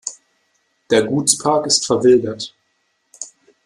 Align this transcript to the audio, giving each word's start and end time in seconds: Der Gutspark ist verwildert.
Der 0.89 1.03
Gutspark 1.03 1.67
ist 1.67 1.85
verwildert. 1.85 2.55